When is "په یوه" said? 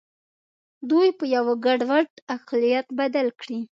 1.17-1.53